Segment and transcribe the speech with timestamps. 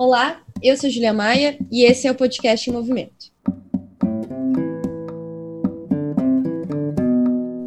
[0.00, 3.32] Olá, eu sou Julia Maia e esse é o podcast em Movimento.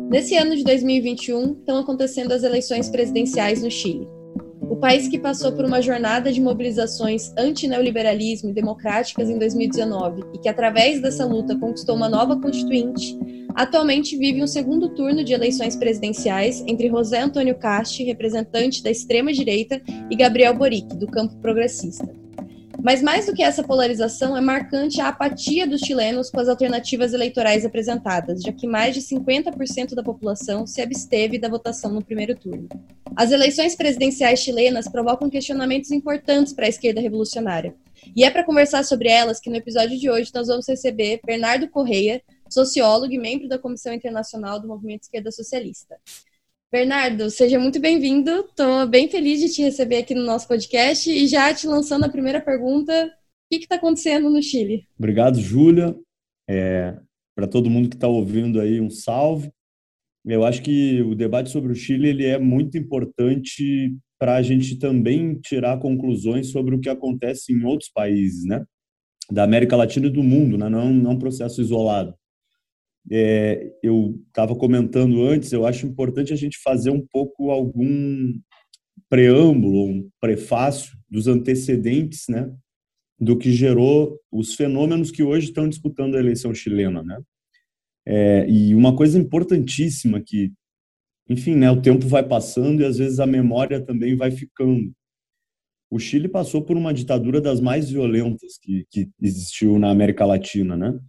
[0.09, 4.08] Nesse ano de 2021, estão acontecendo as eleições presidenciais no Chile.
[4.62, 10.38] O país que passou por uma jornada de mobilizações anti-neoliberalismo e democráticas em 2019 e
[10.38, 13.20] que, através dessa luta, conquistou uma nova constituinte,
[13.54, 19.82] atualmente vive um segundo turno de eleições presidenciais entre José Antônio Casti, representante da extrema-direita,
[20.09, 22.20] e Gabriel Boric, do campo progressista.
[22.84, 27.14] Mas mais do que essa polarização, é marcante a apatia dos chilenos com as alternativas
[27.14, 32.36] eleitorais apresentadas, já que mais de 50% da população se absteve da votação no primeiro
[32.36, 32.68] turno.
[33.16, 37.76] As eleições presidenciais chilenas provocam questionamentos importantes para a esquerda revolucionária.
[38.16, 41.70] E é para conversar sobre elas que no episódio de hoje nós vamos receber Bernardo
[41.70, 45.98] Correia, sociólogo e membro da Comissão Internacional do Movimento Esquerda Socialista.
[46.72, 48.32] Bernardo, seja muito bem-vindo.
[48.32, 52.10] Estou bem feliz de te receber aqui no nosso podcast e já te lançando a
[52.10, 53.10] primeira pergunta: o
[53.52, 54.88] que está acontecendo no Chile?
[54.98, 55.94] Obrigado, Júlia.
[56.50, 56.98] É,
[57.36, 59.52] Para todo mundo que está ouvindo aí, um salve.
[60.26, 64.80] Eu acho que o debate sobre o Chile ele é muito importante para a gente
[64.80, 68.63] também tirar conclusões sobre o que acontece em outros países, né?
[69.30, 70.69] Da América Latina e do mundo, né?
[70.69, 72.16] não, não é um processo isolado
[73.09, 78.33] é, eu estava comentando antes, eu acho importante a gente fazer um pouco algum
[79.09, 82.53] preâmbulo, um prefácio dos antecedentes, né,
[83.19, 87.19] do que gerou os fenômenos que hoje estão disputando a eleição chilena, né?
[88.05, 90.52] É, e uma coisa importantíssima que,
[91.29, 94.91] enfim, né, o tempo vai passando e às vezes a memória também vai ficando.
[95.89, 100.75] O Chile passou por uma ditadura das mais violentas que, que existiu na América Latina,
[100.75, 100.99] né?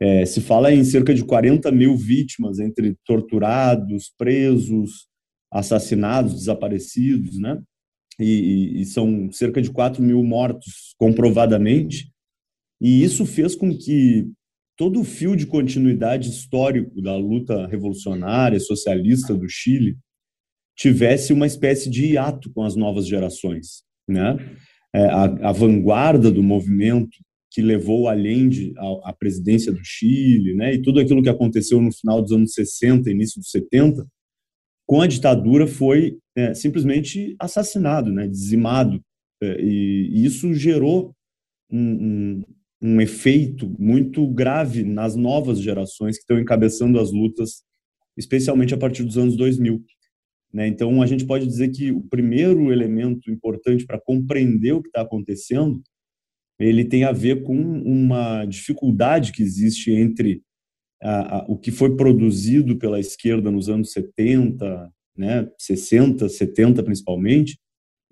[0.00, 5.08] É, se fala em cerca de 40 mil vítimas, entre torturados, presos,
[5.50, 7.60] assassinados, desaparecidos, né?
[8.18, 12.10] E, e, são cerca de 4 mil mortos comprovadamente.
[12.80, 14.30] E isso fez com que
[14.76, 19.98] todo o fio de continuidade histórico da luta revolucionária, socialista do Chile,
[20.76, 23.82] tivesse uma espécie de hiato com as novas gerações.
[24.08, 24.36] Né?
[24.94, 27.18] É, a, a vanguarda do movimento
[27.56, 31.90] que levou Allende à, à presidência do Chile, né, e tudo aquilo que aconteceu no
[31.90, 34.06] final dos anos 60, início dos 70,
[34.86, 39.00] com a ditadura foi é, simplesmente assassinado, né, dizimado.
[39.42, 41.14] É, e, isso gerou
[41.72, 42.44] um, um,
[42.82, 47.62] um, efeito muito grave nas novas gerações que estão encabeçando as lutas,
[48.18, 49.82] especialmente a partir dos anos 2000.
[50.52, 50.68] Né?
[50.68, 55.00] Então, a gente pode dizer que o primeiro elemento importante para compreender o que está
[55.00, 55.80] acontecendo
[56.58, 60.42] ele tem a ver com uma dificuldade que existe entre
[61.02, 67.58] a, a, o que foi produzido pela esquerda nos anos 70, né, 60, 70 principalmente,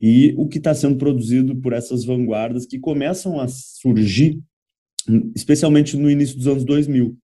[0.01, 4.39] e o que está sendo produzido por essas vanguardas que começam a surgir,
[5.35, 7.17] especialmente no início dos anos 2000.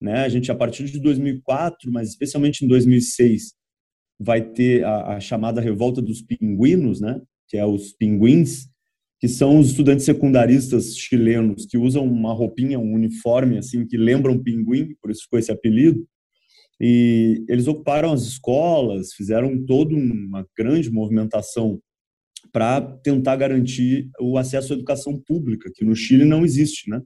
[0.00, 0.24] Né?
[0.24, 3.54] A gente, a partir de 2004, mas especialmente em 2006,
[4.18, 7.20] vai ter a, a chamada revolta dos pinguinos, né?
[7.48, 8.69] que é os pinguins,
[9.20, 14.32] que são os estudantes secundaristas chilenos que usam uma roupinha, um uniforme assim que lembra
[14.32, 16.06] um pinguim, por isso ficou esse apelido.
[16.80, 21.78] E eles ocuparam as escolas, fizeram toda uma grande movimentação
[22.50, 27.02] para tentar garantir o acesso à educação pública, que no Chile não existe, né?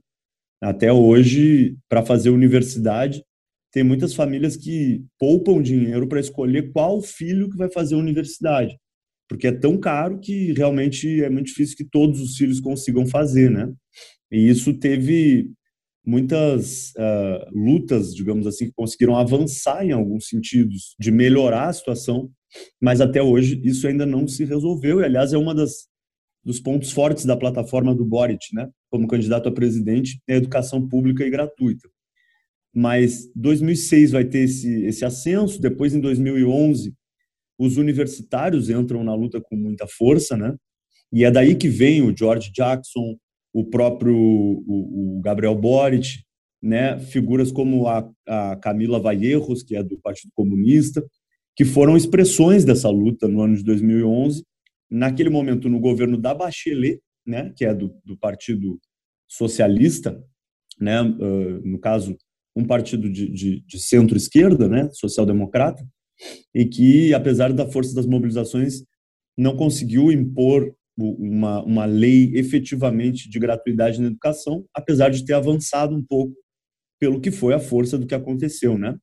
[0.61, 3.21] Até hoje, para fazer universidade,
[3.73, 8.77] tem muitas famílias que poupam dinheiro para escolher qual filho que vai fazer universidade
[9.27, 13.49] porque é tão caro que realmente é muito difícil que todos os filhos consigam fazer,
[13.49, 13.71] né?
[14.31, 15.51] E isso teve
[16.05, 22.29] muitas uh, lutas, digamos assim, que conseguiram avançar em alguns sentidos de melhorar a situação,
[22.79, 25.01] mas até hoje isso ainda não se resolveu.
[25.01, 25.87] E aliás é uma das
[26.43, 28.69] dos pontos fortes da plataforma do Boric, né?
[28.91, 31.89] Como candidato a presidente, é a educação pública e gratuita.
[32.71, 36.93] Mas 2006 vai ter esse esse ascenso, depois em 2011
[37.57, 40.55] os universitários entram na luta com muita força, né?
[41.11, 43.15] E é daí que vem o George Jackson,
[43.53, 46.19] o próprio o, o Gabriel Boric,
[46.61, 46.99] né?
[46.99, 51.05] Figuras como a, a Camila Vallejos, que é do Partido Comunista,
[51.55, 54.43] que foram expressões dessa luta no ano de 2011,
[54.91, 57.53] naquele momento no governo da Bachelet, né?
[57.55, 58.79] Que é do, do Partido
[59.27, 60.21] Socialista,
[60.79, 61.01] né?
[61.01, 62.17] Uh, no caso
[62.57, 64.89] um partido de, de, de centro-esquerda, né?
[64.93, 65.85] Social-democrata
[66.53, 68.83] e que, apesar da força das mobilizações,
[69.37, 75.95] não conseguiu impor uma, uma lei efetivamente de gratuidade na educação, apesar de ter avançado
[75.95, 76.33] um pouco
[76.99, 78.97] pelo que foi a força do que aconteceu, né?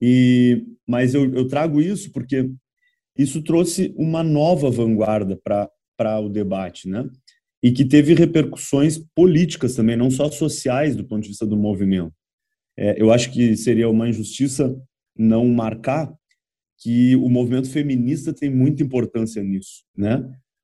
[0.00, 2.50] E, mas eu, eu trago isso porque
[3.16, 7.08] isso trouxe uma nova vanguarda para o debate, né?
[7.62, 12.12] e que teve repercussões políticas também, não só sociais do ponto de vista do movimento.
[12.76, 14.74] É, eu acho que seria uma injustiça
[15.16, 16.12] não marcar
[16.82, 20.18] que o movimento feminista tem muita importância nisso, né?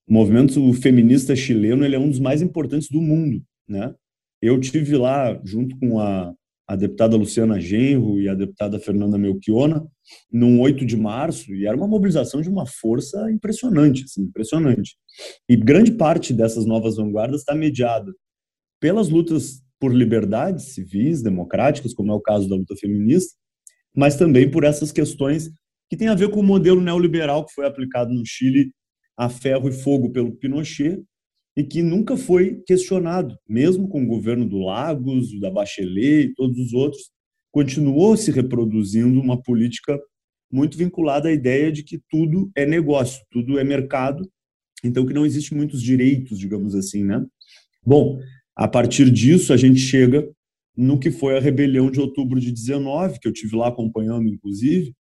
[0.07, 3.95] O movimento feminista chileno ele é um dos mais importantes do mundo, né?
[4.43, 6.35] Eu tive lá junto com a,
[6.67, 9.87] a deputada Luciana Genro e a deputada Fernanda Melchiona
[10.33, 14.97] num 8 de março e era uma mobilização de uma força impressionante, assim, impressionante.
[15.49, 18.13] E grande parte dessas novas vanguardas está mediada
[18.81, 23.37] pelas lutas por liberdades civis, democráticas, como é o caso da luta feminista,
[23.95, 25.51] mas também por essas questões
[25.89, 28.73] que têm a ver com o modelo neoliberal que foi aplicado no Chile
[29.17, 31.03] a ferro e fogo pelo Pinochet
[31.57, 36.57] e que nunca foi questionado, mesmo com o governo do Lagos, da Bachelet e todos
[36.57, 37.11] os outros,
[37.51, 39.99] continuou se reproduzindo uma política
[40.51, 44.23] muito vinculada à ideia de que tudo é negócio, tudo é mercado,
[44.85, 47.25] então que não existe muitos direitos, digamos assim, né?
[47.85, 48.21] Bom,
[48.55, 50.29] a partir disso a gente chega
[50.77, 54.95] no que foi a rebelião de outubro de 19, que eu tive lá acompanhando, inclusive,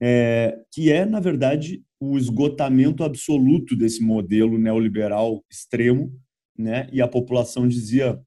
[0.00, 6.10] é, que é, na verdade, o esgotamento absoluto desse modelo neoliberal extremo,
[6.56, 6.88] né?
[6.92, 8.18] E a população dizia,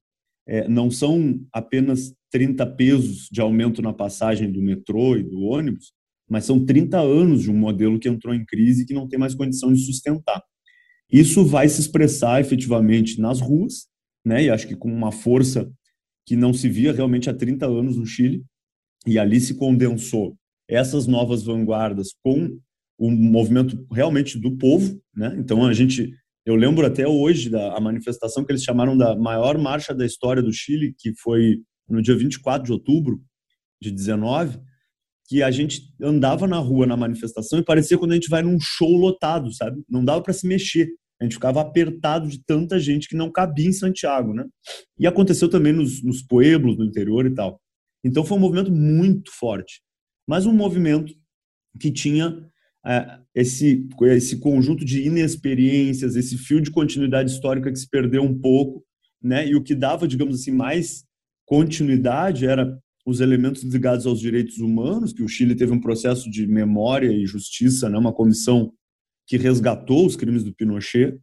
[0.46, 5.92] é, não são apenas 30 pesos de aumento na passagem do metrô e do ônibus,
[6.28, 9.18] mas são 30 anos de um modelo que entrou em crise e que não tem
[9.18, 10.42] mais condição de sustentar.
[11.10, 13.88] Isso vai se expressar efetivamente nas ruas,
[14.24, 14.44] né?
[14.44, 15.70] E acho que com uma força
[16.26, 18.44] que não se via realmente há 30 anos no Chile,
[19.06, 20.36] e ali se condensou
[20.68, 22.58] essas novas vanguardas com
[22.98, 25.34] o movimento realmente do povo, né?
[25.38, 26.12] Então a gente,
[26.46, 30.52] eu lembro até hoje da manifestação que eles chamaram da maior marcha da história do
[30.52, 31.58] Chile, que foi
[31.88, 33.20] no dia 24 de outubro
[33.80, 34.58] de 19,
[35.26, 38.58] que a gente andava na rua na manifestação e parecia quando a gente vai num
[38.60, 39.82] show lotado, sabe?
[39.88, 40.88] Não dava para se mexer.
[41.20, 44.44] A gente ficava apertado de tanta gente que não cabia em Santiago, né?
[44.98, 47.60] E aconteceu também nos, nos pueblos, no interior e tal.
[48.04, 49.80] Então foi um movimento muito forte,
[50.26, 51.14] mas um movimento
[51.80, 52.48] que tinha
[52.86, 58.38] é, esse, esse conjunto de inexperiências, esse fio de continuidade histórica que se perdeu um
[58.38, 58.84] pouco,
[59.22, 59.46] né?
[59.46, 61.04] E o que dava, digamos assim, mais
[61.46, 66.46] continuidade era os elementos ligados aos direitos humanos, que o Chile teve um processo de
[66.46, 67.98] memória e justiça, né?
[67.98, 68.72] Uma comissão
[69.26, 71.18] que resgatou os crimes do Pinochet,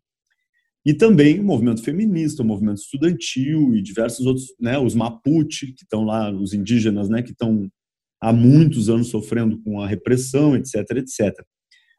[0.85, 5.83] e também o movimento feminista, o movimento estudantil e diversos outros, né, os Mapuche, que
[5.83, 7.69] estão lá, os indígenas, né, que estão
[8.21, 11.33] há muitos anos sofrendo com a repressão, etc, etc.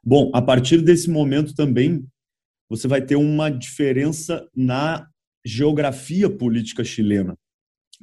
[0.05, 2.07] Bom, a partir desse momento também
[2.71, 5.07] você vai ter uma diferença na
[5.45, 7.37] geografia política chilena,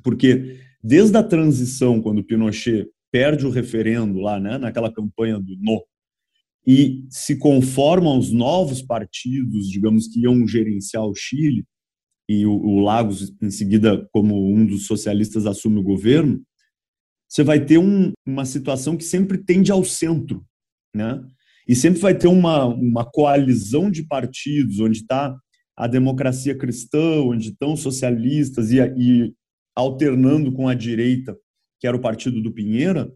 [0.04, 5.84] porque desde a transição, quando Pinochet perde o referendo lá, né, naquela campanha do no,
[6.68, 11.66] e se conformam aos novos partidos, digamos, que iam gerenciar o Chile,
[12.30, 16.44] e o, o Lagos, em seguida, como um dos socialistas, assume o governo,
[17.30, 20.44] você vai ter um, uma situação que sempre tende ao centro,
[20.96, 21.24] né?
[21.68, 25.38] E sempre vai ter uma, uma coalizão de partidos, onde está
[25.78, 29.34] a democracia cristã, onde estão socialistas e, e
[29.76, 31.38] alternando com a direita,
[31.80, 33.10] que era o partido do Pinheira,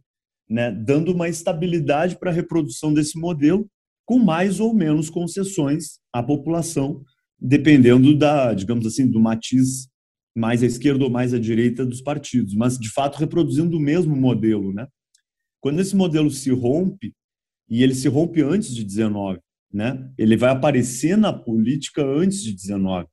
[0.48, 3.68] né, dando uma estabilidade para a reprodução desse modelo,
[4.06, 7.02] com mais ou menos concessões à população,
[7.40, 9.88] dependendo da, digamos assim, do matiz
[10.36, 14.16] mais à esquerda ou mais à direita dos partidos, mas de fato reproduzindo o mesmo
[14.16, 14.88] modelo, né?
[15.62, 17.14] Quando esse modelo se rompe,
[17.70, 19.40] e ele se rompe antes de 19,
[19.72, 20.12] né?
[20.18, 23.08] Ele vai aparecer na política antes de 19,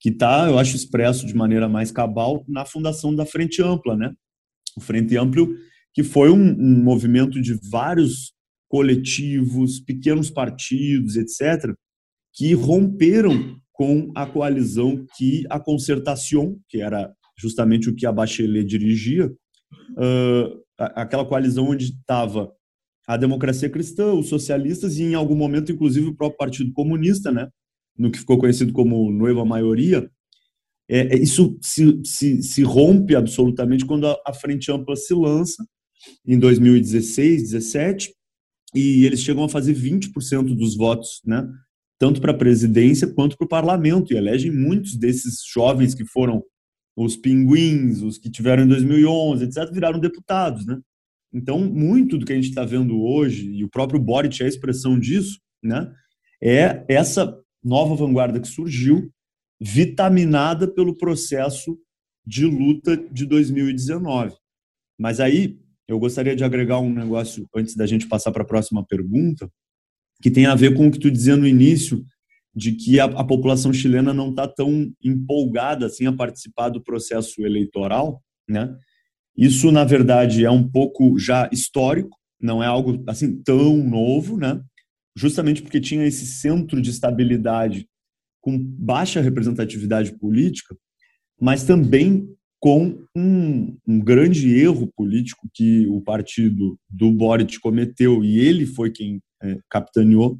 [0.00, 4.12] que está, eu acho, expresso de maneira mais cabal na fundação da Frente Ampla, né?
[4.76, 5.54] O Frente Amplo,
[5.92, 8.32] que foi um, um movimento de vários
[8.68, 11.74] coletivos, pequenos partidos, etc.,
[12.32, 18.64] que romperam com a coalizão que a concertação, que era justamente o que a Bachelet
[18.66, 22.52] dirigia, uh, aquela coalizão onde estava
[23.06, 27.48] a democracia cristã, os socialistas e em algum momento inclusive o próprio Partido Comunista, né,
[27.96, 30.10] no que ficou conhecido como Nova Maioria,
[30.90, 35.64] é, é, isso se, se, se, rompe absolutamente quando a, a Frente Ampla se lança
[36.26, 38.12] em 2016, 17,
[38.74, 41.46] e eles chegam a fazer 20% dos votos, né,
[41.98, 46.42] tanto para a presidência quanto para o parlamento, e elegem muitos desses jovens que foram
[46.96, 50.78] os pinguins, os que tiveram em 2011, etc., viraram deputados, né?
[51.32, 54.48] Então, muito do que a gente está vendo hoje, e o próprio Boric é a
[54.48, 55.92] expressão disso, né?
[56.42, 59.10] É essa nova vanguarda que surgiu,
[59.60, 61.78] vitaminada pelo processo
[62.24, 64.36] de luta de 2019.
[64.98, 68.84] Mas aí, eu gostaria de agregar um negócio antes da gente passar para a próxima
[68.86, 69.50] pergunta,
[70.22, 72.04] que tem a ver com o que tu dizia no início,
[72.54, 77.44] de que a, a população chilena não está tão empolgada assim a participar do processo
[77.44, 78.76] eleitoral, né?
[79.36, 84.60] Isso na verdade é um pouco já histórico, não é algo assim tão novo, né?
[85.16, 87.86] Justamente porque tinha esse centro de estabilidade
[88.40, 90.76] com baixa representatividade política,
[91.40, 92.28] mas também
[92.60, 98.90] com um, um, grande erro político que o partido do Boric cometeu e ele foi
[98.90, 100.38] quem é, capitaneou,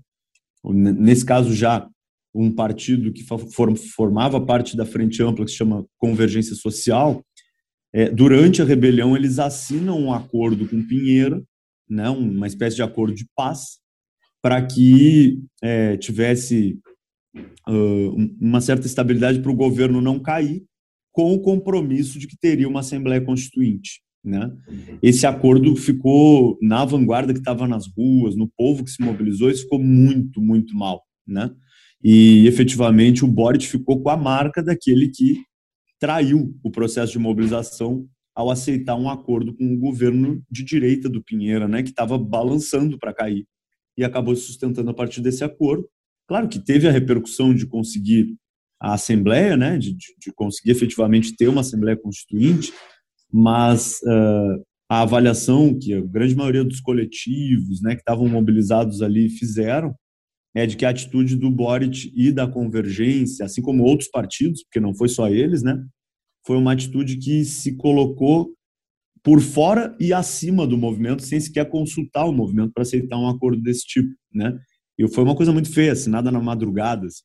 [0.64, 1.88] nesse caso já
[2.34, 3.24] um partido que
[3.94, 7.24] formava parte da Frente Ampla, que se chama Convergência Social,
[7.92, 11.42] é, durante a rebelião eles assinam um acordo com Pinheira,
[11.88, 13.78] né, uma espécie de acordo de paz,
[14.42, 16.78] para que é, tivesse
[17.66, 20.64] uh, uma certa estabilidade para o governo não cair,
[21.12, 24.00] com o compromisso de que teria uma Assembleia Constituinte.
[24.24, 24.52] Né?
[25.02, 29.62] Esse acordo ficou na vanguarda que estava nas ruas, no povo que se mobilizou, isso
[29.62, 31.02] ficou muito, muito mal.
[31.26, 31.50] Né?
[32.02, 35.42] E efetivamente o Boric ficou com a marca daquele que
[35.98, 41.22] traiu o processo de mobilização ao aceitar um acordo com o governo de direita do
[41.22, 43.44] Pinheira, né, que estava balançando para cair
[43.96, 45.88] e acabou se sustentando a partir desse acordo.
[46.28, 48.36] Claro que teve a repercussão de conseguir
[48.80, 52.72] a Assembleia, né, de, de conseguir efetivamente ter uma Assembleia Constituinte,
[53.32, 59.28] mas uh, a avaliação que a grande maioria dos coletivos né, que estavam mobilizados ali
[59.28, 59.94] fizeram
[60.54, 64.80] é de que a atitude do Boric e da Convergência, assim como outros partidos, porque
[64.80, 65.78] não foi só eles, né,
[66.46, 68.54] foi uma atitude que se colocou
[69.22, 73.60] por fora e acima do movimento, sem sequer consultar o movimento para aceitar um acordo
[73.60, 74.58] desse tipo, né?
[74.98, 77.06] E foi uma coisa muito feia, assinada na madrugada.
[77.06, 77.24] Assim.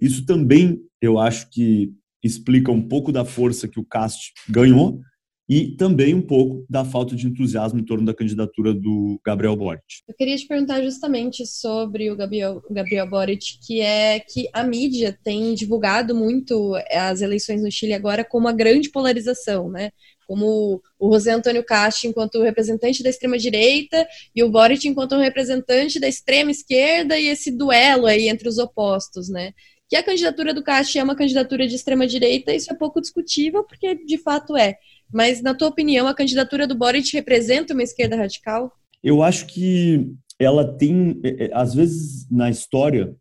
[0.00, 5.00] Isso também, eu acho que explica um pouco da força que o Cast ganhou,
[5.48, 9.84] e também um pouco da falta de entusiasmo em torno da candidatura do Gabriel Boric.
[10.08, 15.16] Eu queria te perguntar justamente sobre o Gabriel, Gabriel Boric, que é que a mídia
[15.22, 19.90] tem divulgado muito as eleições no Chile agora como uma grande polarização, né?
[20.26, 26.00] Como o José Antônio Castro enquanto representante da extrema-direita e o Boric enquanto um representante
[26.00, 29.52] da extrema-esquerda e esse duelo aí entre os opostos, né?
[29.88, 33.94] Que a candidatura do Castro é uma candidatura de extrema-direita, isso é pouco discutível, porque
[34.04, 34.76] de fato é.
[35.12, 38.72] Mas, na tua opinião, a candidatura do Boric representa uma esquerda radical?
[39.02, 43.16] Eu acho que ela tem, é, é, às vezes, na história,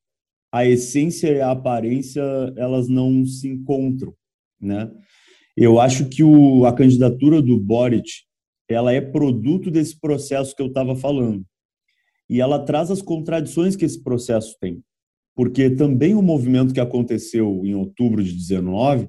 [0.51, 2.24] a essência e a aparência
[2.56, 4.13] elas não se encontram,
[4.60, 4.89] né?
[5.56, 8.10] Eu acho que o, a candidatura do Boric
[8.70, 11.46] ela é produto desse processo que eu estava falando
[12.30, 14.82] e ela traz as contradições que esse processo tem,
[15.36, 19.08] porque também o movimento que aconteceu em outubro de 19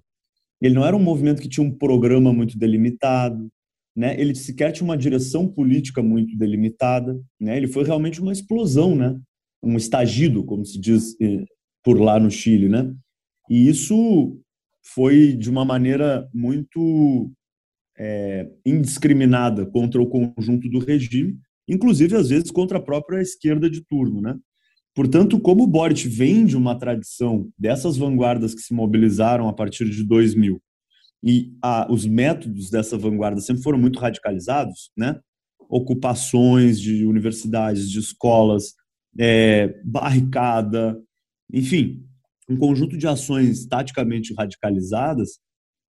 [0.60, 3.48] ele não era um movimento que tinha um programa muito delimitado,
[3.94, 4.18] né?
[4.20, 7.56] Ele sequer tinha uma direção política muito delimitada, né?
[7.56, 9.18] Ele foi realmente uma explosão, né?
[9.62, 11.44] Um estagido, como se diz eh,
[11.82, 12.94] por lá no Chile, né?
[13.48, 14.38] E isso
[14.94, 17.30] foi de uma maneira muito
[17.98, 23.84] é, indiscriminada contra o conjunto do regime, inclusive às vezes contra a própria esquerda de
[23.84, 24.38] turno, né?
[24.96, 29.90] Portanto, como o Boric vem de uma tradição dessas vanguardas que se mobilizaram a partir
[29.90, 30.58] de 2000
[31.22, 35.20] e a, os métodos dessa vanguarda sempre foram muito radicalizados, né?
[35.68, 38.72] Ocupações de universidades, de escolas,
[39.18, 40.98] é, barricada,
[41.52, 42.02] enfim,
[42.48, 45.38] um conjunto de ações taticamente radicalizadas.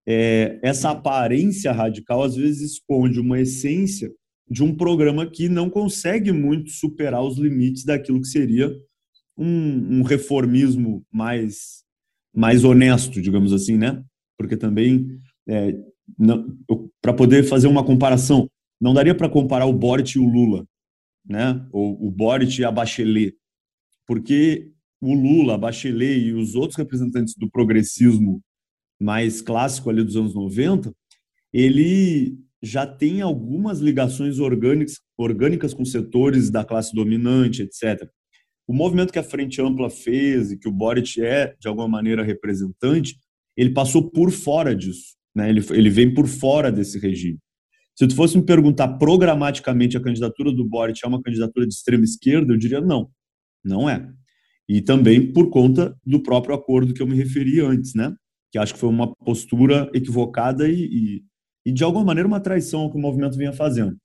[0.05, 4.11] É, essa aparência radical às vezes esconde uma essência
[4.49, 8.69] de um programa que não consegue muito superar os limites daquilo que seria
[9.37, 11.83] um, um reformismo mais,
[12.33, 14.03] mais honesto, digamos assim, né?
[14.37, 15.07] Porque também,
[15.47, 15.75] é,
[17.01, 18.49] para poder fazer uma comparação,
[18.81, 20.65] não daria para comparar o Boric e o Lula,
[21.25, 21.65] né?
[21.71, 23.35] Ou o Boric e a Bachelet,
[24.07, 28.41] porque o Lula, a Bachelet e os outros representantes do progressismo
[28.99, 30.91] mais clássico ali dos anos 90,
[31.53, 38.09] ele já tem algumas ligações orgânicas, orgânicas com setores da classe dominante, etc
[38.67, 42.21] o movimento que a Frente Ampla fez e que o Boric é, de alguma maneira,
[42.21, 43.17] representante,
[43.55, 45.15] ele passou por fora disso.
[45.33, 45.49] Né?
[45.49, 47.39] Ele, ele vem por fora desse regime.
[47.95, 52.03] Se tu fosse me perguntar programaticamente a candidatura do Boric é uma candidatura de extrema
[52.03, 53.09] esquerda, eu diria não,
[53.63, 54.07] não é.
[54.69, 58.13] E também por conta do próprio acordo que eu me referi antes, né?
[58.51, 61.23] Que acho que foi uma postura equivocada e, e,
[61.65, 63.97] e de alguma maneira uma traição ao que o movimento vinha fazendo.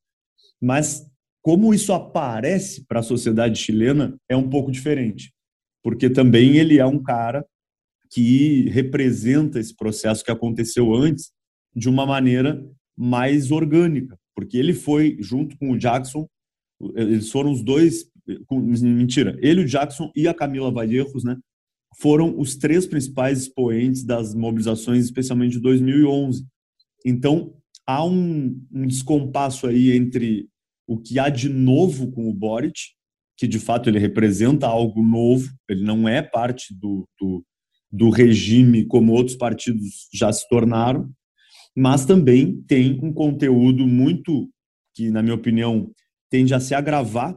[0.61, 1.05] Mas
[1.43, 5.33] como isso aparece para a sociedade chilena é um pouco diferente,
[5.83, 7.45] porque também ele é um cara
[8.11, 11.33] que representa esse processo que aconteceu antes
[11.75, 12.65] de uma maneira
[12.97, 16.29] mais orgânica, porque ele foi junto com o Jackson,
[16.95, 18.07] eles foram os dois,
[18.81, 21.37] mentira, ele, o Jackson e a Camila Vallejos, né,
[21.99, 26.47] foram os três principais expoentes das mobilizações, especialmente de 2011.
[27.05, 27.55] Então,
[27.87, 30.49] há um, um descompasso aí entre
[30.87, 32.81] o que há de novo com o Boric,
[33.37, 37.45] que de fato ele representa algo novo, ele não é parte do, do,
[37.91, 41.11] do regime como outros partidos já se tornaram,
[41.77, 44.49] mas também tem um conteúdo muito,
[44.95, 45.91] que na minha opinião
[46.31, 47.37] tende a se agravar,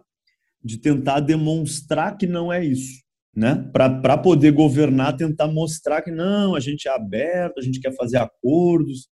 [0.64, 3.04] de tentar demonstrar que não é isso.
[3.36, 3.56] Né?
[3.74, 8.18] Para poder governar, tentar mostrar que não, a gente é aberto, a gente quer fazer
[8.18, 9.10] acordos,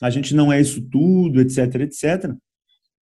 [0.00, 2.32] a gente não é isso tudo, etc, etc.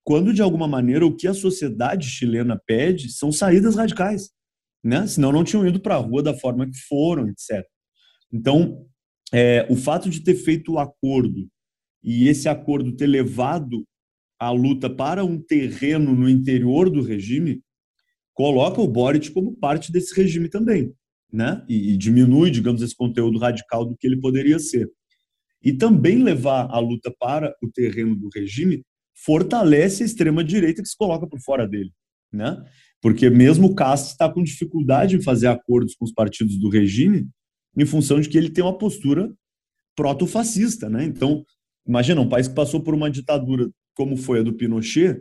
[0.04, 4.30] Quando, de alguma maneira, o que a sociedade chilena pede são saídas radicais,
[4.82, 5.06] né?
[5.06, 7.64] Senão não tinham ido para a rua da forma que foram, etc.
[8.32, 8.84] Então,
[9.32, 11.48] é, o fato de ter feito o acordo
[12.02, 13.84] e esse acordo ter levado
[14.38, 17.62] a luta para um terreno no interior do regime
[18.34, 20.92] coloca o Boric como parte desse regime também,
[21.32, 21.64] né?
[21.68, 24.90] E, e diminui, digamos, esse conteúdo radical do que ele poderia ser.
[25.62, 28.82] E também levar a luta para o terreno do regime
[29.14, 31.92] fortalece a extrema direita que se coloca por fora dele,
[32.32, 32.62] né?
[33.00, 37.28] Porque mesmo o Castro está com dificuldade em fazer acordos com os partidos do regime,
[37.76, 39.32] em função de que ele tem uma postura
[39.96, 41.04] proto-fascista, né?
[41.04, 41.44] Então,
[41.86, 45.20] imagina um país que passou por uma ditadura como foi a do Pinochet,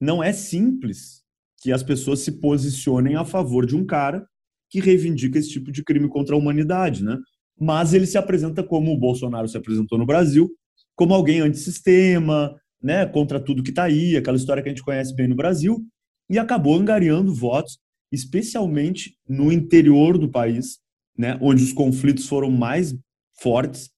[0.00, 1.22] não é simples
[1.60, 4.26] que as pessoas se posicionem a favor de um cara
[4.70, 7.18] que reivindica esse tipo de crime contra a humanidade, né?
[7.58, 10.48] Mas ele se apresenta como o Bolsonaro se apresentou no Brasil,
[10.94, 15.14] como alguém antissistema, né, contra tudo que está aí, aquela história que a gente conhece
[15.14, 15.84] bem no Brasil,
[16.30, 17.78] e acabou angariando votos,
[18.12, 20.78] especialmente no interior do país,
[21.16, 22.94] né, onde os conflitos foram mais
[23.40, 23.90] fortes.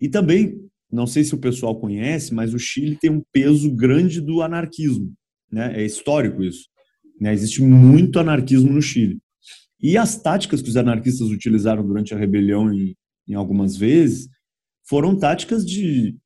[0.00, 0.58] E também,
[0.90, 5.12] não sei se o pessoal conhece, mas o Chile tem um peso grande do anarquismo.
[5.50, 5.82] Né?
[5.82, 6.68] É histórico isso.
[7.20, 7.32] Né?
[7.32, 9.18] Existe muito anarquismo no Chile.
[9.82, 12.94] E as táticas que os anarquistas utilizaram durante a rebelião, em,
[13.26, 14.28] em algumas vezes,
[14.88, 16.16] foram táticas de.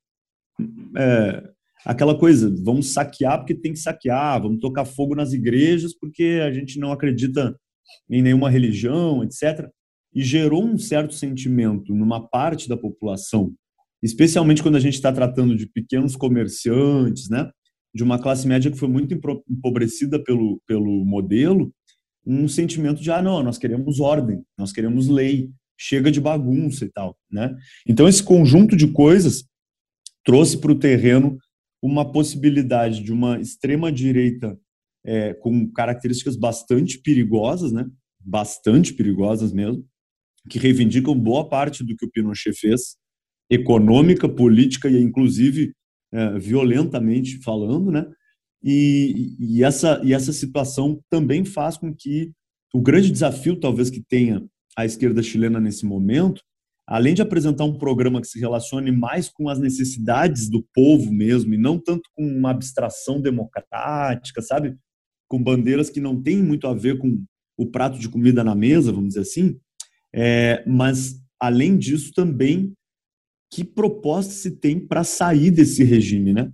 [0.97, 1.43] É,
[1.85, 6.51] aquela coisa, vamos saquear porque tem que saquear, vamos tocar fogo nas igrejas porque a
[6.51, 7.55] gente não acredita
[8.09, 9.69] em nenhuma religião, etc.
[10.13, 13.53] E gerou um certo sentimento numa parte da população,
[14.01, 17.49] especialmente quando a gente está tratando de pequenos comerciantes, né?
[17.95, 19.17] de uma classe média que foi muito
[19.49, 21.73] empobrecida pelo, pelo modelo,
[22.27, 26.89] um sentimento de, ah, não, nós queremos ordem, nós queremos lei, chega de bagunça e
[26.89, 27.55] tal, né?
[27.87, 29.45] Então, esse conjunto de coisas
[30.25, 31.37] trouxe para o terreno
[31.81, 34.57] uma possibilidade de uma extrema-direita
[35.05, 37.85] é, com características bastante perigosas, né?
[38.19, 39.85] Bastante perigosas mesmo,
[40.49, 42.97] que reivindicam boa parte do que o Pinochet fez,
[43.49, 45.73] econômica, política e, inclusive,
[46.11, 48.05] é, violentamente falando, né?
[48.63, 52.31] E, e, essa, e essa situação também faz com que
[52.73, 54.43] o grande desafio, talvez, que tenha
[54.75, 56.41] a esquerda chilena nesse momento,
[56.87, 61.53] além de apresentar um programa que se relacione mais com as necessidades do povo mesmo,
[61.53, 64.75] e não tanto com uma abstração democrática, sabe?
[65.27, 67.23] Com bandeiras que não têm muito a ver com
[67.57, 69.57] o prato de comida na mesa, vamos dizer assim,
[70.13, 72.73] é, mas, além disso, também
[73.51, 76.51] que proposta se tem para sair desse regime, né?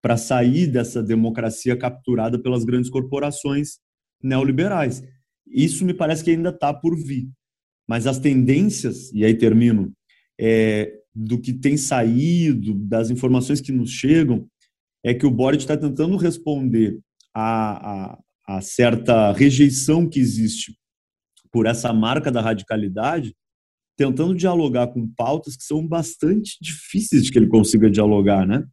[0.00, 3.78] Para sair dessa democracia capturada pelas grandes corporações
[4.22, 5.02] neoliberais.
[5.46, 7.28] Isso me parece que ainda está por vir.
[7.88, 9.92] Mas as tendências, e aí termino,
[10.40, 14.46] é, do que tem saído, das informações que nos chegam,
[15.04, 17.00] é que o Boric está tentando responder
[17.34, 18.18] a, a,
[18.56, 20.76] a certa rejeição que existe
[21.50, 23.34] por essa marca da radicalidade,
[23.96, 28.64] tentando dialogar com pautas que são bastante difíceis de que ele consiga dialogar, né?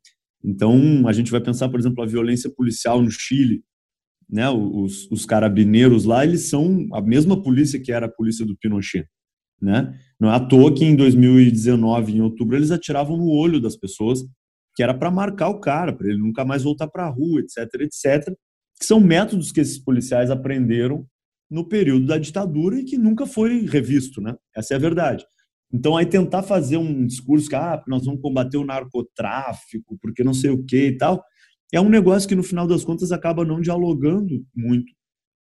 [0.43, 3.61] Então, a gente vai pensar, por exemplo, a violência policial no Chile,
[4.29, 4.49] né?
[4.49, 9.07] Os, os carabineiros lá, eles são a mesma polícia que era a polícia do Pinochet,
[9.61, 9.97] né?
[10.19, 14.19] Não é à toa que em 2019, em outubro, eles atiravam no olho das pessoas,
[14.75, 17.67] que era para marcar o cara, para ele nunca mais voltar para a rua, etc,
[17.81, 18.33] etc,
[18.79, 21.05] que são métodos que esses policiais aprenderam
[21.49, 24.35] no período da ditadura e que nunca foi revisto, né?
[24.55, 25.25] Essa é a verdade.
[25.71, 30.33] Então, aí tentar fazer um discurso que ah, nós vamos combater o narcotráfico, porque não
[30.33, 31.23] sei o que e tal,
[31.71, 34.91] é um negócio que, no final das contas, acaba não dialogando muito,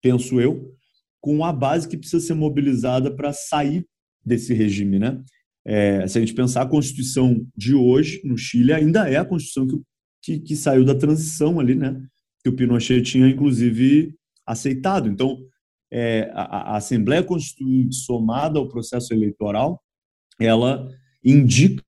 [0.03, 0.75] penso eu,
[1.21, 3.87] com a base que precisa ser mobilizada para sair
[4.25, 5.23] desse regime, né?
[5.65, 9.67] É, se a gente pensar a Constituição de hoje, no Chile, ainda é a Constituição
[9.67, 9.83] que,
[10.23, 12.01] que, que saiu da transição ali, né?
[12.43, 14.15] Que o Pinochet tinha, inclusive,
[14.47, 15.09] aceitado.
[15.09, 15.39] Então,
[15.91, 19.83] é, a, a, Assembleia Constituinte somada ao processo eleitoral,
[20.41, 20.89] ela
[21.25, 21.83] indica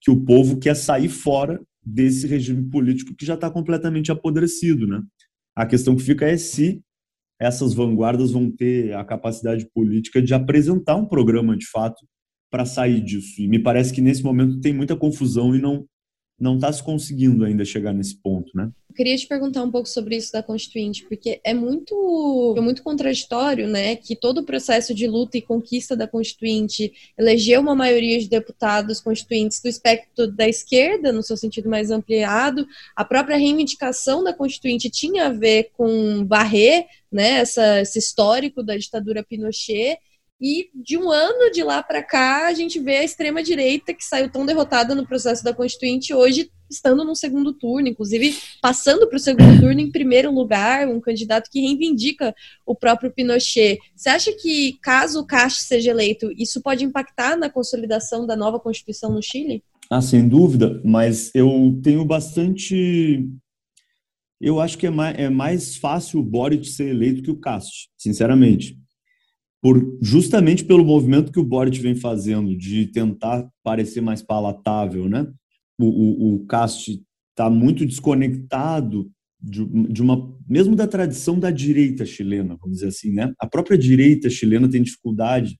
[0.00, 5.02] que o povo quer sair fora desse regime político que já está completamente apodrecido, né?
[5.54, 6.82] A questão que fica é se
[7.40, 12.06] essas vanguardas vão ter a capacidade política de apresentar um programa de fato
[12.50, 13.40] para sair disso.
[13.40, 15.84] E me parece que nesse momento tem muita confusão e não
[16.38, 18.70] não está se conseguindo ainda chegar nesse ponto, né?
[18.92, 22.82] Eu queria te perguntar um pouco sobre isso da Constituinte, porque é muito, é muito
[22.82, 28.18] contraditório, né, que todo o processo de luta e conquista da Constituinte elegeu uma maioria
[28.20, 32.66] de deputados constituintes do espectro da esquerda, no seu sentido mais ampliado.
[32.94, 38.76] A própria reivindicação da Constituinte tinha a ver com varrer, né, essa, esse histórico da
[38.76, 39.98] ditadura Pinochet
[40.42, 44.28] e de um ano de lá para cá, a gente vê a extrema-direita que saiu
[44.28, 49.20] tão derrotada no processo da Constituinte, hoje estando no segundo turno, inclusive passando para o
[49.20, 52.34] segundo turno em primeiro lugar, um candidato que reivindica
[52.66, 53.78] o próprio Pinochet.
[53.94, 58.58] Você acha que, caso o Cast seja eleito, isso pode impactar na consolidação da nova
[58.58, 59.62] Constituição no Chile?
[59.88, 63.28] Ah, sem dúvida, mas eu tenho bastante.
[64.40, 67.90] Eu acho que é mais, é mais fácil o Boric ser eleito que o Cast,
[67.96, 68.82] sinceramente
[69.62, 75.32] por justamente pelo movimento que o Boric vem fazendo de tentar parecer mais palatável, né?
[75.78, 79.08] O, o, o Cast está muito desconectado
[79.40, 83.32] de, de, uma mesmo da tradição da direita chilena, vamos dizer assim, né?
[83.38, 85.56] A própria direita chilena tem dificuldade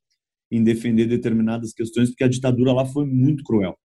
[0.51, 3.77] em defender determinadas questões porque a ditadura lá foi muito cruel.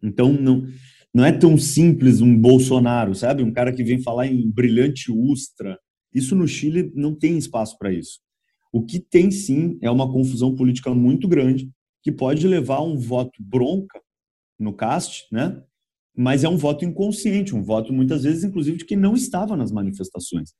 [0.00, 0.66] Então não
[1.12, 3.42] não é tão simples um Bolsonaro, sabe?
[3.42, 5.78] Um cara que vem falar em brilhante ustra.
[6.12, 8.18] Isso no Chile não tem espaço para isso.
[8.74, 11.70] O que tem sim é uma confusão política muito grande
[12.02, 14.02] que pode levar a um voto bronca
[14.58, 15.62] no CAST, né?
[16.16, 19.70] mas é um voto inconsciente, um voto muitas vezes, inclusive, de quem não estava nas
[19.70, 20.54] manifestações.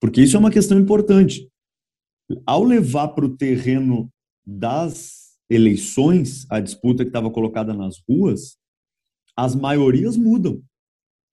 [0.00, 1.48] Porque isso é uma questão importante.
[2.44, 4.10] Ao levar para o terreno
[4.44, 8.58] das eleições a disputa que estava colocada nas ruas,
[9.36, 10.60] as maiorias mudam.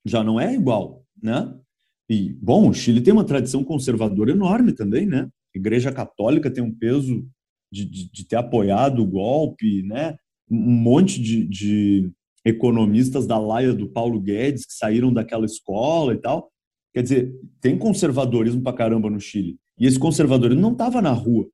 [0.05, 1.59] Já não é igual, né?
[2.07, 5.27] E, bom, o Chile tem uma tradição conservadora enorme também, né?
[5.57, 7.27] Igreja Católica tem um peso
[7.71, 10.15] de, de, de ter apoiado o golpe, né?
[10.49, 12.11] Um monte de, de
[12.45, 16.49] economistas da laia do Paulo Guedes que saíram daquela escola e tal.
[16.93, 19.57] Quer dizer, tem conservadorismo pra caramba no Chile.
[19.79, 21.47] E esse conservadorismo não estava na rua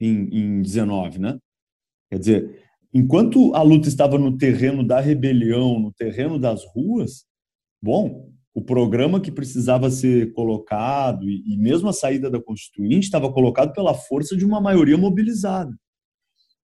[0.00, 1.38] em, em 19, né?
[2.10, 7.24] Quer dizer, enquanto a luta estava no terreno da rebelião, no terreno das ruas,
[7.82, 13.72] bom, o programa que precisava ser colocado e, mesmo a saída da Constituinte estava colocado
[13.72, 15.72] pela força de uma maioria mobilizada.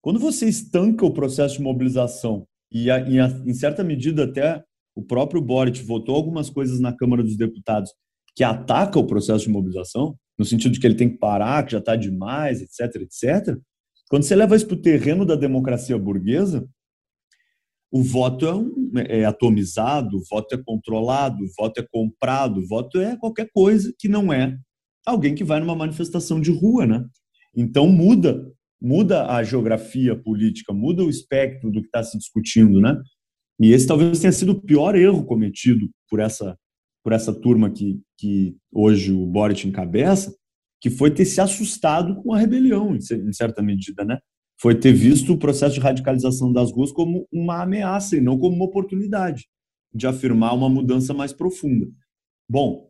[0.00, 4.62] Quando você estanca o processo de mobilização e, em certa medida até
[4.94, 7.92] o próprio Boric votou algumas coisas na Câmara dos Deputados
[8.36, 11.72] que ataca o processo de mobilização, no sentido de que ele tem que parar, que
[11.72, 13.56] já está demais, etc, etc.
[14.08, 16.68] Quando você leva isso para o terreno da democracia burguesa,
[17.94, 22.66] o voto é, um, é, atomizado, o voto é controlado, o voto é comprado, o
[22.66, 24.58] voto é qualquer coisa que não é
[25.06, 27.06] alguém que vai numa manifestação de rua, né?
[27.56, 28.50] Então muda,
[28.82, 33.00] muda a geografia política, muda o espectro do que está se discutindo, né?
[33.60, 36.58] E esse talvez tenha sido o pior erro cometido por essa
[37.00, 40.34] por essa turma que, que hoje o Boric encabeça,
[40.80, 44.18] que foi ter se assustado com a rebelião, em certa medida, né?
[44.64, 48.56] Foi ter visto o processo de radicalização das ruas como uma ameaça e não como
[48.56, 49.46] uma oportunidade
[49.94, 51.86] de afirmar uma mudança mais profunda.
[52.48, 52.88] Bom,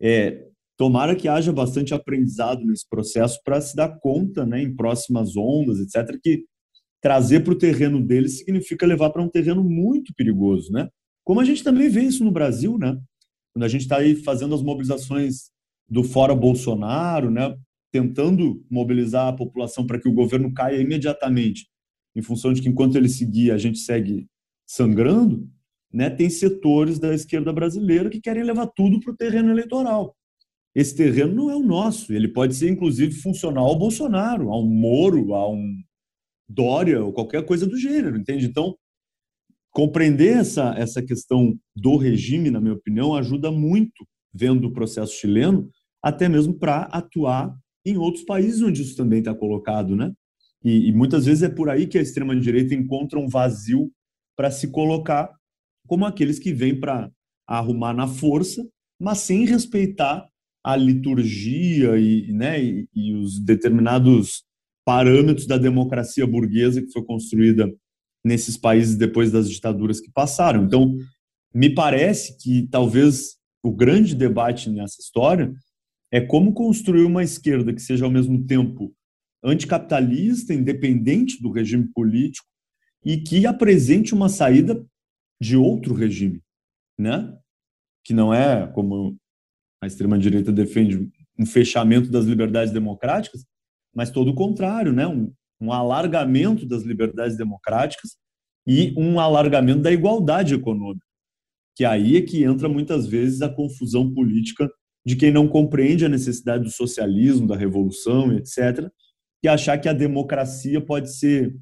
[0.00, 5.36] é, tomara que haja bastante aprendizado nesse processo para se dar conta, né, em próximas
[5.36, 6.46] ondas, etc., que
[7.02, 10.88] trazer para o terreno deles significa levar para um terreno muito perigoso, né?
[11.22, 12.98] Como a gente também vê isso no Brasil, né?
[13.52, 15.50] Quando a gente está aí fazendo as mobilizações
[15.86, 17.54] do fora Bolsonaro, né?
[17.92, 21.66] Tentando mobilizar a população para que o governo caia imediatamente,
[22.14, 24.26] em função de que enquanto ele seguir a gente segue
[24.66, 25.48] sangrando,
[25.92, 30.16] né, tem setores da esquerda brasileira que querem levar tudo para o terreno eleitoral.
[30.72, 34.66] Esse terreno não é o nosso, ele pode ser inclusive funcional ao Bolsonaro, a um
[34.66, 35.76] Moro, a um
[36.48, 38.46] Dória ou qualquer coisa do gênero, entende?
[38.46, 38.76] Então,
[39.70, 45.70] compreender essa, essa questão do regime, na minha opinião, ajuda muito, vendo o processo chileno,
[46.02, 50.12] até mesmo para atuar em outros países onde isso também está colocado, né?
[50.62, 53.90] E, e, muitas vezes é por aí que a extrema-direita encontra um vazio
[54.36, 55.30] para se colocar
[55.86, 57.10] como aqueles que vêm para
[57.46, 58.66] arrumar na força,
[59.00, 60.28] mas sem respeitar
[60.62, 64.44] a liturgia e, né, e, e os determinados
[64.84, 67.72] parâmetros da democracia burguesa que foi construída
[68.24, 70.64] nesses países depois das ditaduras que passaram.
[70.64, 70.94] Então,
[71.54, 75.52] me parece que talvez o grande debate nessa história
[76.12, 78.94] é como construir uma esquerda que seja ao mesmo tempo
[79.42, 82.46] anticapitalista, independente do regime político
[83.04, 84.84] e que apresente uma saída
[85.40, 86.42] de outro regime,
[86.98, 87.34] né?
[88.04, 89.16] Que não é como
[89.82, 93.46] a extrema direita defende um fechamento das liberdades democráticas,
[93.94, 95.06] mas todo o contrário, né?
[95.06, 98.16] Um, um alargamento das liberdades democráticas
[98.66, 101.06] e um alargamento da igualdade econômica.
[101.74, 104.70] Que aí é que entra muitas vezes a confusão política
[105.04, 108.88] de quem não compreende a necessidade do socialismo, da revolução, etc.,
[109.42, 111.56] e achar que a democracia pode ser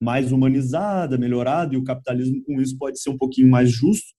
[0.00, 4.14] mais humanizada, melhorada, e o capitalismo com isso pode ser um pouquinho mais justo,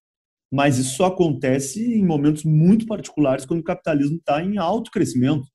[0.52, 5.46] mas isso só acontece em momentos muito particulares quando o capitalismo está em alto crescimento,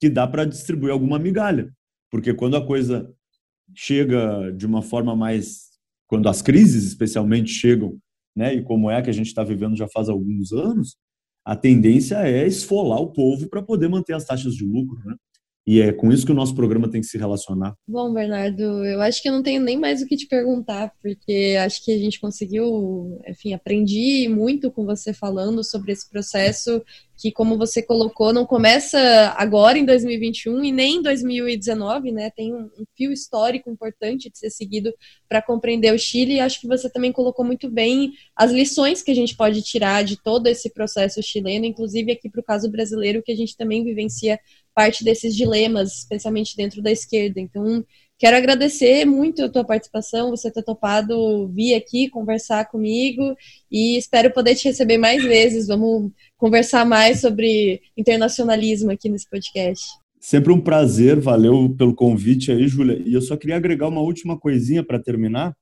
[0.00, 1.70] que dá para distribuir alguma migalha.
[2.10, 3.12] Porque quando a coisa
[3.74, 5.70] chega de uma forma mais.
[6.06, 7.98] Quando as crises, especialmente, chegam,
[8.36, 10.96] né, e como é que a gente está vivendo já faz alguns anos,
[11.44, 14.98] a tendência é esfolar o povo para poder manter as taxas de lucro.
[15.04, 15.14] Né?
[15.66, 17.74] E é com isso que o nosso programa tem que se relacionar.
[17.86, 21.56] Bom, Bernardo, eu acho que eu não tenho nem mais o que te perguntar, porque
[21.64, 26.82] acho que a gente conseguiu, enfim, aprendi muito com você falando sobre esse processo
[27.22, 28.98] que, como você colocou, não começa
[29.36, 32.30] agora em 2021 e nem em 2019, né?
[32.30, 34.92] Tem um, um fio histórico importante de ser seguido
[35.28, 36.34] para compreender o Chile.
[36.34, 40.02] E acho que você também colocou muito bem as lições que a gente pode tirar
[40.02, 43.84] de todo esse processo chileno, inclusive aqui para o caso brasileiro, que a gente também
[43.84, 44.40] vivencia
[44.74, 47.40] parte desses dilemas, especialmente dentro da esquerda.
[47.40, 47.84] Então,
[48.18, 53.36] quero agradecer muito a tua participação, você ter topado vir aqui conversar comigo
[53.70, 55.66] e espero poder te receber mais vezes.
[55.66, 59.84] Vamos conversar mais sobre internacionalismo aqui nesse podcast.
[60.20, 63.02] Sempre um prazer, valeu pelo convite aí, Júlia.
[63.04, 65.52] E eu só queria agregar uma última coisinha para terminar.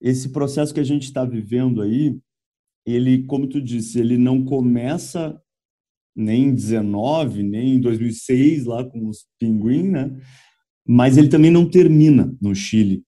[0.00, 2.18] Esse processo que a gente está vivendo aí,
[2.84, 5.40] ele, como tu disse, ele não começa
[6.16, 10.16] nem em 19, nem em 2006, lá com os Pinguim, né?
[10.86, 13.02] Mas ele também não termina no Chile,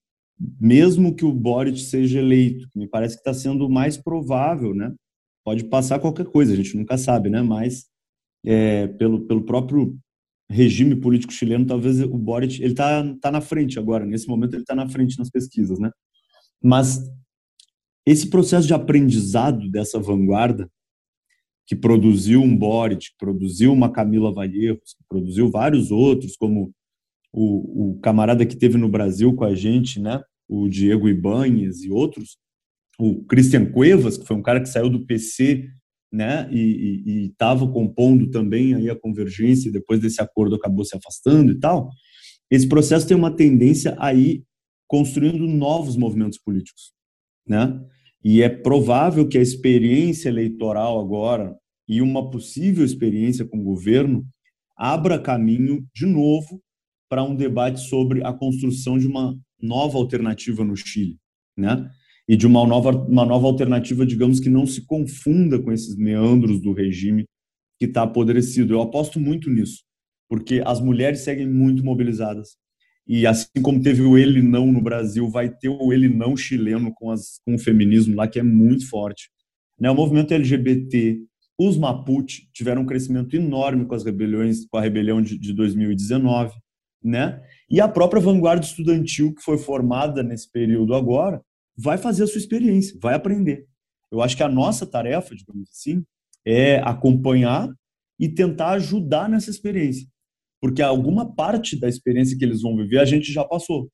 [0.60, 4.94] mesmo que o Boric seja eleito, me parece que está sendo mais provável, né?
[5.44, 7.40] Pode passar qualquer coisa, a gente nunca sabe, né?
[7.40, 7.86] Mas
[8.44, 9.96] é, pelo, pelo próprio
[10.50, 14.62] regime político chileno, talvez o Boric ele está tá na frente agora, nesse momento ele
[14.62, 15.90] está na frente nas pesquisas, né?
[16.62, 17.00] Mas
[18.06, 20.70] esse processo de aprendizado dessa vanguarda
[21.68, 26.72] que produziu um Boric, que produziu uma Camila Valleiros, que produziu vários outros, como
[27.30, 30.22] o, o, camarada que teve no Brasil com a gente, né?
[30.48, 32.38] o Diego Ibanhes e outros,
[32.98, 35.68] o Christian Cuevas, que foi um cara que saiu do PC
[36.10, 36.48] né?
[36.50, 41.60] e estava compondo também aí a convergência, e depois desse acordo acabou se afastando e
[41.60, 41.90] tal.
[42.50, 44.42] Esse processo tem uma tendência a ir
[44.86, 46.94] construindo novos movimentos políticos.
[47.46, 47.78] Né?
[48.24, 51.56] E é provável que a experiência eleitoral agora
[51.88, 54.26] e uma possível experiência com o governo
[54.76, 56.60] abra caminho de novo
[57.08, 61.16] para um debate sobre a construção de uma nova alternativa no Chile,
[61.56, 61.90] né?
[62.28, 66.60] E de uma nova, uma nova alternativa, digamos que não se confunda com esses meandros
[66.60, 67.24] do regime
[67.78, 68.74] que está apodrecido.
[68.74, 69.82] Eu aposto muito nisso,
[70.28, 72.58] porque as mulheres seguem muito mobilizadas.
[73.08, 76.92] E assim como teve o ele não no Brasil, vai ter o ele não chileno
[76.94, 79.30] com, as, com o feminismo lá, que é muito forte.
[79.80, 79.90] Né?
[79.90, 81.18] O movimento LGBT,
[81.58, 86.54] os Mapuche tiveram um crescimento enorme com as rebeliões, com a rebelião de, de 2019,
[87.02, 87.40] né?
[87.70, 91.40] E a própria vanguarda estudantil que foi formada nesse período agora
[91.76, 93.66] vai fazer a sua experiência, vai aprender.
[94.10, 96.04] Eu acho que a nossa tarefa, digamos assim,
[96.44, 97.72] é acompanhar
[98.18, 100.06] e tentar ajudar nessa experiência
[100.60, 103.88] porque alguma parte da experiência que eles vão viver a gente já passou.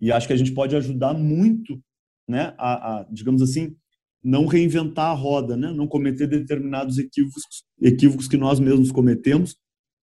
[0.00, 1.80] E acho que a gente pode ajudar muito,
[2.28, 3.74] né, a, a digamos assim,
[4.22, 7.42] não reinventar a roda, né, não cometer determinados equívocos,
[7.80, 9.56] equívocos que nós mesmos cometemos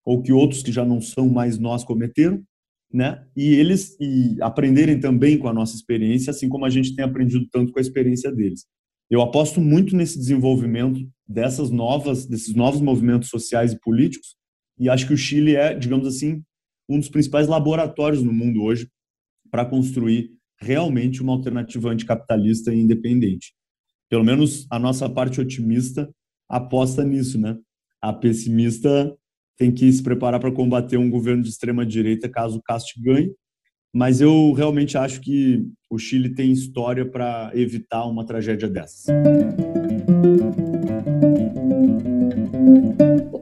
[0.05, 2.43] ou que outros que já não são mais nós cometeram,
[2.91, 3.25] né?
[3.35, 7.47] E eles e aprenderem também com a nossa experiência, assim como a gente tem aprendido
[7.51, 8.65] tanto com a experiência deles.
[9.09, 14.35] Eu aposto muito nesse desenvolvimento dessas novas, desses novos movimentos sociais e políticos,
[14.77, 16.43] e acho que o Chile é, digamos assim,
[16.89, 18.87] um dos principais laboratórios no mundo hoje
[19.49, 23.53] para construir realmente uma alternativa anticapitalista e independente.
[24.09, 26.09] Pelo menos a nossa parte otimista
[26.49, 27.57] aposta nisso, né?
[28.01, 29.15] A pessimista
[29.57, 33.33] tem que se preparar para combater um governo de extrema direita caso o Cast ganhe,
[33.93, 39.05] mas eu realmente acho que o Chile tem história para evitar uma tragédia dessas